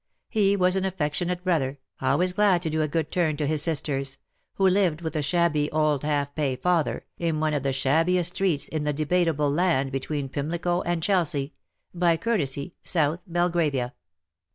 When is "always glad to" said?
2.01-2.71